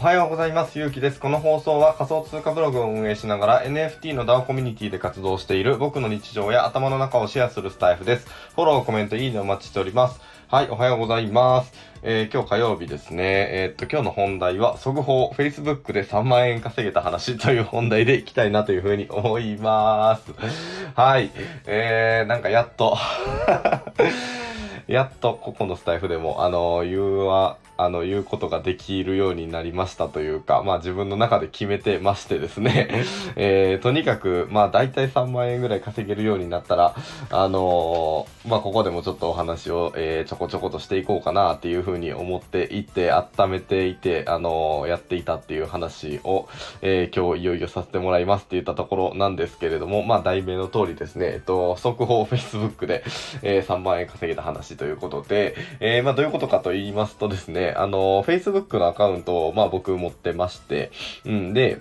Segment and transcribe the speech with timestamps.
[0.00, 0.78] はようございます。
[0.78, 1.18] ゆうきです。
[1.18, 8.28] この放送は仮想通貨ブログを運営しながら NFT の DAO コミュニティで活動している僕の日常や頭の中をシェアするスタイフです。
[8.54, 10.20] フォロー、コメント、いいねお待ちしております。
[10.46, 11.72] はい、おはようございます。
[12.02, 13.24] えー、今日火曜日ですね。
[13.50, 20.32] えー、っと、今日の本題は、速報、Facebook で3万円稼げた話という本題でいきたいなというふうに思います。
[20.94, 21.30] はい、
[21.66, 22.96] えー、なんかやっと、
[24.88, 33.04] やっとここのスタイフでも、あの、言うは、あの、言うことができるようになりましたというか、まあ自分の中で決めてましてですね、
[33.36, 36.96] えー、とにかく、まあ大体3万円ぐらい稼げるようになったら、
[37.30, 46.48] あのーまあここでもちょっとお話を、えーちょこちょことしていこうかなっていうふうに思っていて、温めていて、あのーやっていたっていう話を、
[46.82, 53.04] えー今日いよいよさせてもらいますって言ったところなんですけれども、まあ題名の通りですね、えっと、速報 Facebook で、
[53.42, 60.90] えー3万円稼げた話ということで、えーまあどういうことかと言いますとですね、あの、Facebook のアカウントを、まあ僕持ってまして、
[61.24, 61.80] うんで、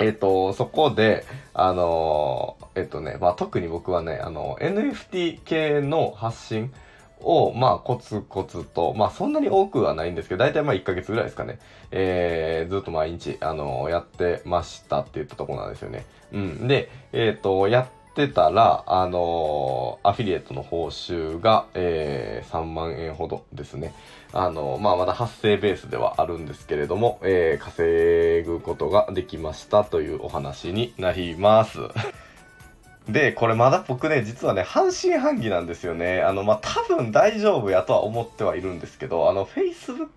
[0.00, 6.72] えっ、と、そこで、あのえっ、とね、まあ特に僕はね、あの、NFT 系の発信
[7.20, 11.58] を、まあコツコツと、まあそんなに多くはないんですけど、大体まあ1ヶ月ぐらいですかね、
[11.90, 16.04] えー、ずっと毎日、あのやってましたって言ったところなんですよね。
[16.32, 16.68] うん。
[16.68, 23.94] で、えっ、と、やってたら、あのアフィリエイトの報酬が、えー、3万円ほどですね。
[24.32, 31.78] あの、まあ、まだ発生ベースではあるんですけれども、えー、稼ぐことができましたというお話になります。
[33.08, 36.22] で、これまだ僕ね、実はね、半信半疑なんですよね。
[36.22, 40.08] あの、まあ、多分大丈夫やとは思ってはいるんですけど、あの、Facebook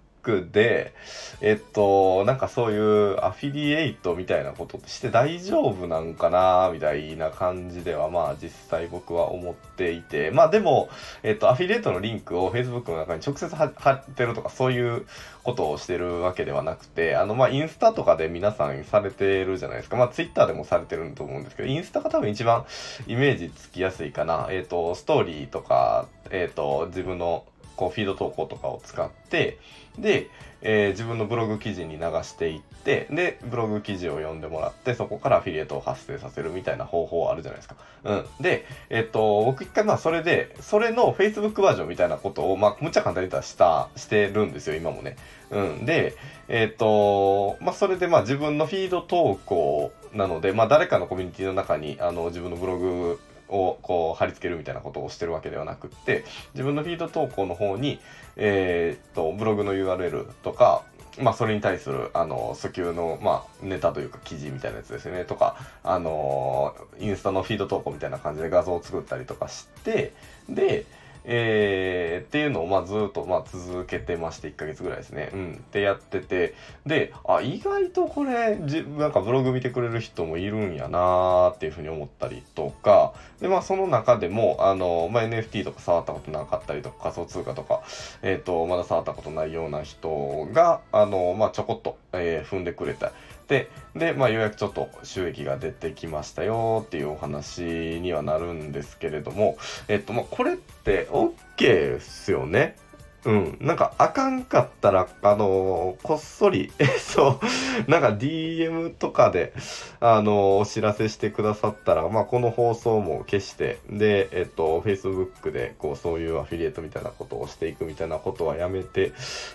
[0.51, 0.93] で、
[1.41, 10.89] えっと、なんかそういうアフィリエイトみたいなことして大丈夫なんかなみたいな感じでは、まあ実際僕は思っていて、まあでも、
[11.23, 15.05] えっと、アフィリエイトのリンクを Facebook の中に直接貼ってるとかそういう
[15.43, 19.97] ことをしてるわけではなくて、あの、まあインスタとかで皆さんされてるじゃないですか。
[19.97, 22.65] まあ Twitter でもされてると思うんですけど、インスタが多分一番
[23.07, 24.47] イメージつきやすいかな。
[24.49, 29.57] えっと、ストーリーとか、えっと、自分のこうフィード投稿とかを使って、
[29.97, 30.29] で、
[30.61, 37.75] えー自分のブログ記事に流していって、で、ブログ記事を読んでもらって、そこからアフィリエイトを発生させるみたいな方法あるじゃないですか。
[38.03, 38.25] うん。
[38.39, 45.17] で、えっと、僕一回まあそれで、それの Facebook バージョンみたいなことを、まあむっちゃ簡単に言ったらした、してるんですよ、今もね。
[45.51, 45.85] うん。
[45.85, 46.15] で、
[46.47, 53.19] えっと、まあそれでまあ自分のフィード投稿なので、まあ誰かのコミュニティの中に、あの、自分のブログ
[53.49, 57.99] をこう貼り付けるみたいなことをしてるわけではなくって自分のフィード投稿の方に、
[58.35, 60.83] えーっとブログの URL とか
[61.21, 65.25] まあそれに対するあの訴求の、まあ、ネタというか記事みたいなやつですよね。
[65.25, 70.13] とかあのインスタのフィード投稿みたいな感じで画像を作ったりとかして
[70.49, 70.85] で
[71.27, 75.31] えーっていうのをまあずっとまあ続けてまして1ヶ月ぐらいですね。
[75.33, 75.53] うん。
[75.53, 76.53] ってやってて
[76.85, 87.81] であ意外とこれじなんかブログ見てくれる人もいるんやなーっていうふうに思ったりとかでまあその中でもあの、まあ、NFT とか触ったことなかったりとか仮想通貨とか、
[88.21, 93.11] えー、とまだ触ったことないような人があの、まあ、ちょこっと、えー踏んでくれた。
[93.47, 97.61] でで、まあ、ようやくちょっと収益が出てきましたよっていうお話
[98.01, 102.75] にはなるんですけれども、えっと、まあ、これって OK っすよね。
[103.25, 103.57] うん。
[103.59, 107.39] なんか、あかんかったら、あのーこっそり、 えそ
[107.87, 109.53] う、なんか DM とかで、
[109.99, 119.11] あのーお知らせしてくださったら、まあ、この放送も消して、で、えっと、Facebook で、こう、そういうアフィリエイトみたいなことをしていくみたいなことはやめて、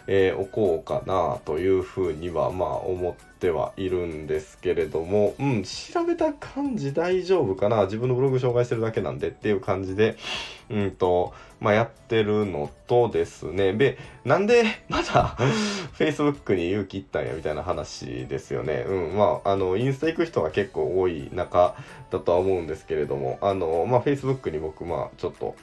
[0.08, 10.16] えーおこうかな、というふうには、まあ、思ってはいるんですけれども、うん、調べた感じ大丈夫かな自分のブログ紹介してるだけなんでっていう感じで、
[10.70, 13.59] うんと、まあ、やってるのとですね。
[13.60, 15.36] ねで、なんで まだ
[15.98, 18.84] Facebook に勇気いったんやみたいな話ですよね。
[18.86, 19.16] うん。
[19.16, 21.74] まあ、あの、インスタ行く人が結構多い中
[22.10, 25.54] だとは思うんですけれども、あの、まあ、Facebook に僕、まあ、ちょっと、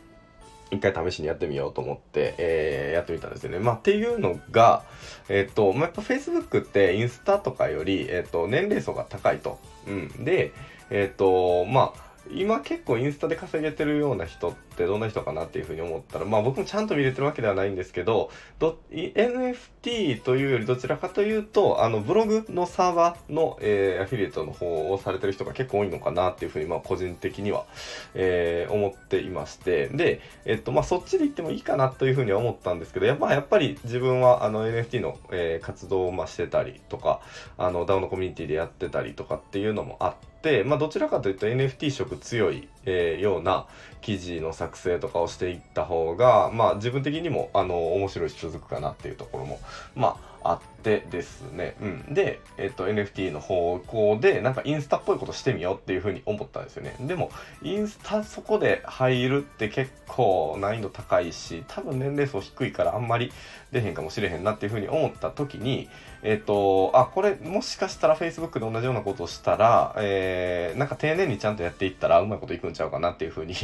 [0.69, 3.59] 一回試しにやってみようと思って、えーやってみたんですよね。
[3.59, 4.83] まあ、っていうのが、
[5.29, 9.59] えっ、と、まあ、やっぱ Facebook ってインスタとかより、えっ、と、年齢層が高いと。
[9.87, 10.25] うん。
[10.25, 10.51] で、
[10.89, 18.29] えっ、と、まあ、今結構インスタで稼げてるような人ってどんな人かなっていうふうに思ったら、まあ僕もちゃんと見れてるわけではないんですけど、
[18.59, 27.65] ど NFT というよりどちらかというと、あのブログのサーバーの、えーアフィリエイトの方をされてる人が結構多いのかなっていうふうに、まあ個人的には、
[28.13, 37.21] えー思っていまして、で、えっと、まあそっちで行ってもいいかなというふうには思ったんですけど、やっぱやっぱり自分はあの NFT の、えー活動をましてたりとか、
[37.57, 43.67] あの DAO のコミュニティでやってたりとかっていうのもあってって、まあどちらかというと NFT 色強いえー、ような
[44.01, 49.59] 記事の作成とかをしていった方が、まあ自分的にも、あの、面白いし続くかなっていうところも、
[49.95, 51.75] まあ、あってですね。
[51.81, 52.13] うん。
[52.13, 56.95] で、えっ、と、NFT の方向で、なんかインスタっぽいことしてみようっていうふうに思ったんですよね。
[57.01, 63.31] でも、インスタそこで入るって結構難易度高いし、多分年齢層低いからあんまり
[63.71, 65.89] 出へんかもしれへんなっていうふうに思った時に、
[66.23, 73.55] えっ、と、あ、これもしかしたら Facebook で同じようなことをしたら、えー、なんか丁寧にちゃんとやっていったらうまいこといくんちゃうかなっていうふうに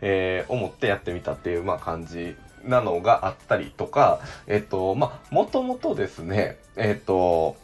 [0.00, 2.36] えー、思ってやってみたっていう、まあ、感じ
[2.66, 7.56] なのがあったりとか、えっと、まあ、もともとですね、えっと、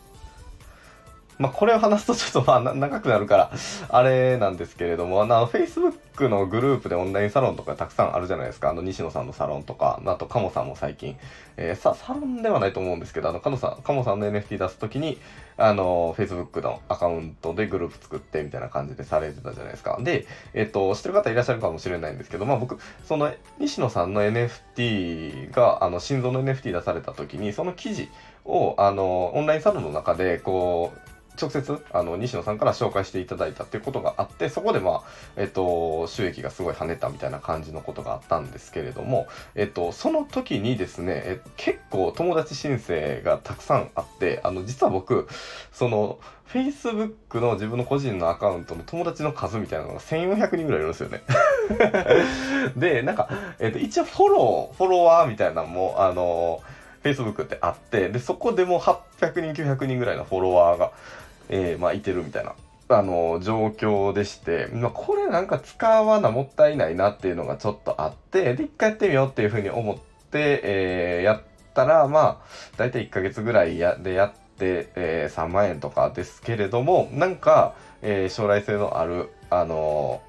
[1.39, 3.53] まあ、これを話すとちょっとまあ長くなるから、
[3.89, 8.71] あれなんですけれども、あの、Facebook クのグループでオンラインサロンとかたくさんあるじゃないですか。
[8.71, 11.17] あの、西野さんのサロンとか、あと、カモさんも最近、
[11.57, 15.19] えー、サロンではないと思うんですけど、あの、カモさん、カモさんの NFT 出すときに、
[15.57, 19.99] あの、Facebook のアカウントでグループ作ってみたいな感じでされてたじゃないですか。
[20.03, 28.09] で、えっ、と、知ってる方いらっしゃるかもしれないんですけど、まあ僕、その、西野さんの NFT が、あの、心臓の NFT 出された時に、その記事
[28.45, 35.03] を、あの、オンラインサロンの中で、こう、直接あの西野さんから紹介していただいたっていうことがあってそこでまあ
[35.37, 45.29] えっと収益がすごい跳ねたみたいな感じのことがあったんですけれどもえっとその時にですねえ結構友達申請がたくさんあってあの実は僕
[45.73, 46.19] その
[46.53, 51.23] Facebook の自分の個人のアカウントの友達の数みたいなのが1400人ぐらいいるんですよね。
[52.77, 56.61] でなんか、えっと、一応フォローフォロワーみたいなのもあの
[57.03, 60.93] Facebook ってあってでそこでも800人900人ぐらいのフォロワーが
[61.53, 62.55] えー、まあ、いてるみたいな、
[62.89, 69.97] あの、状況でして、まあ、これなんか使わなもったいないなっていうのがちょっとあって、で、一回やってみようっていうふうに思っ
[70.31, 71.43] て、えー、やっ
[71.75, 80.23] たら、まあ、だいたい1ヶ月ぐらいやでやって、えー、3万円とかですけれども、なんか、え、将来性のある、あの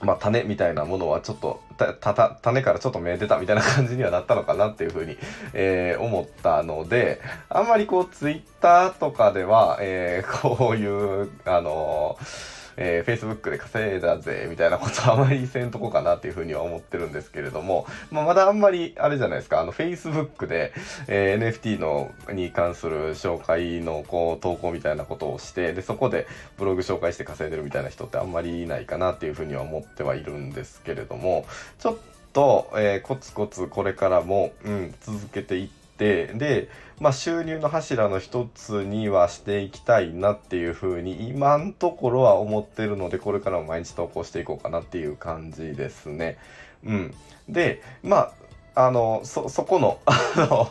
[0.00, 5.16] まあ、種みたいなものはちょっとたた種からちょっと見えてたみたいな感じにはなったのかなっていうふうに、
[5.52, 20.72] えー、思ったのであんまりこうツイッターとかでは、えー、こういうあのーえー、Facebook で稼いだぜ、みたいなことあまりせんとこかなっていうふうには思ってるんですけれども、まあ、まだあんまり、あれじゃないですか、あの、Facebook で、
[21.08, 26.26] えー、NFT の、に関する紹介の、こう、投稿みたいなことをして、で、そこで
[26.58, 31.46] ブログ紹介して稼いでるみたいな人ってあんまりいないかなっていうふうには思ってはいるんですけれども、
[31.78, 31.96] ちょっ
[32.32, 36.68] と、えー、コツコツこれからも、うん、続けていって、で、
[36.98, 46.38] まあ、収入の柱の一つにはしていきたいなっていうふうに今んところは思ってるのでこれからも毎日投稿していこうかなっていう感じですね。
[46.84, 47.14] うん、
[47.48, 48.32] でまあ
[48.74, 50.68] あの、そ、そこの、 あの、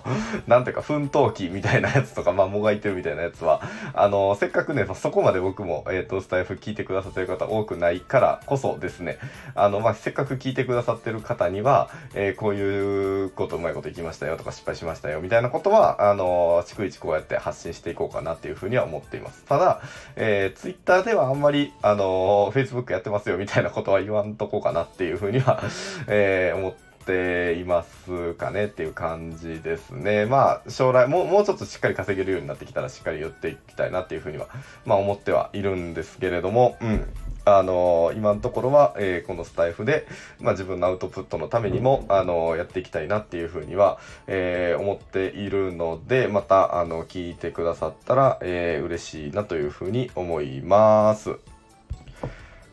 [0.48, 3.62] なんていうか、奮闘機みたいなやつとか、まあ、もがいてるみたいなやつは、
[3.94, 9.18] あの、せっかくね、そこまで僕も、えっ、ー、と、スタイフ聞いてくださってる方多くないからこそですね、
[9.56, 19.44] あの、まあ、せっかく聞いてくださってる方には、えー、こういうことうまいこといきましたよとか失敗しましたよみたいなことは、あの、逐一こうやって発信していこうかなっていうふうには思っています。
[19.46, 19.82] ただ、
[20.16, 25.62] えー、ツイッターではあんまり、あの、Facebook やってますよみたいなことは言わんとこうかなっていうふうには、
[26.08, 30.28] えー、思ってていますかねっていう感じですね。
[30.28, 34.48] まあ将来もうもうちょっとしっかり稼げるようになってきたらしっかり言っていきたいなっていうふうには
[34.86, 37.06] まあ思ってはいるんですけれども、うん。
[37.46, 40.06] あのー、今のところは、えー、このスタイフで、
[40.40, 43.98] まあ、自分のアウトプットのためにも、あのー、やっていきたいなっていうふうには、
[44.28, 51.40] え思っているので、また、あの、聞いてくださったら、え嬉しいなというふうに思います。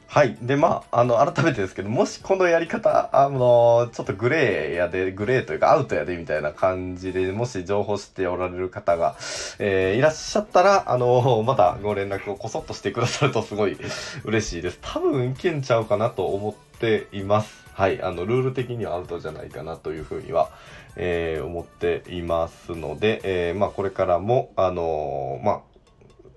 [0.08, 0.36] はい。
[0.40, 9.16] で、まあ、あの、改めてですけど、もしこのやり方、あの、ちょっとグレーやで、グレーというかアウトやでみたいな感じで、もし情報しておられる方が、
[9.58, 13.76] えー、いらっしゃったら、あの、またご連絡をこそっとしてくださるとすごい
[14.24, 14.78] 嬉しいです。
[14.80, 17.66] 多分いけんちゃうかなと思っています。
[17.74, 18.00] はい。
[18.00, 20.50] あの、ルール的にはアウトじゃないかなというふうには、
[20.94, 25.75] えー、思っていますので、えー、まあ、これからも、あのまあ、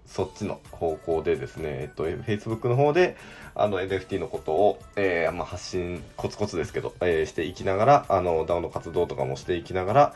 [0.10, 3.16] そっちの方向でですね、えっと、Facebook の方で、
[3.56, 10.13] あの NFT のことを、えー、まあ、発信コツコツですけど、えー、していきながらあの DAO の活動とかもしていきながら、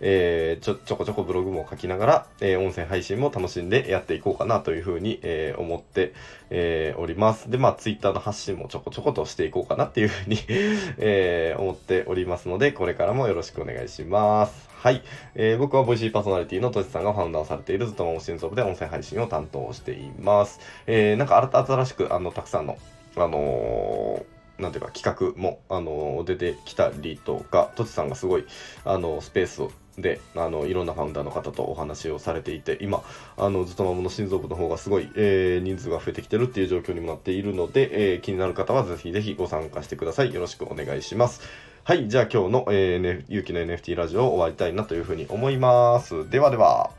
[0.00, 6.14] えー、ちょちょこちょこブログも書きながら、え音声配信も楽しんでやっていこうかなというふうに、え思って、
[6.50, 7.50] えおります。
[7.50, 10.38] でまあ Twitter の発信もちょこちょことしていこうかなっていうふうに
[10.98, 14.73] え思っておりますのでこれからもよろしくお願いします。
[14.84, 15.02] はい。
[15.34, 20.60] えー、僕はボイシーパーソナリティのトシさんがファウンダーされているずっとも新装部で音声配信を担当しています。
[20.86, 22.76] えー、なんか新しく、あの、たくさんの、
[23.16, 24.26] あの
[24.58, 28.44] なんていうか企画も、あの出てきたりとか、とちさんがすごい、
[28.84, 33.02] あのスペースであのいろんなファウンダーの方とお話をされていて今
[33.36, 41.42] あのずっとまもの心臓部の方がすごい、えー、人数が増えてきてるっていう状況にもなっているので、えー、気になる方はぜひぜひご参加してくださいよろしくお願いします
[41.86, 46.30] はい、じゃあ今日の、えー、ね、ゆうの NFT ラジオを終わりたいなというふうに思います。
[46.30, 46.90] ではでは。